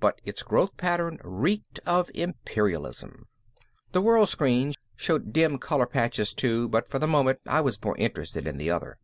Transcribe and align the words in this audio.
But 0.00 0.22
its 0.24 0.42
growth 0.42 0.74
pattern 0.78 1.18
reeked 1.22 1.80
of 1.84 2.10
imperialism. 2.14 3.26
The 3.92 4.00
World 4.00 4.30
screen 4.30 4.72
showed 4.96 5.34
dim 5.34 5.58
color 5.58 5.84
patches 5.84 6.32
too, 6.32 6.66
but 6.70 6.88
for 6.88 6.98
the 6.98 7.06
moment 7.06 7.40
I 7.46 7.60
was 7.60 7.84
more 7.84 7.94
interested 7.98 8.46
in 8.48 8.56
the 8.56 8.70
other. 8.70 8.96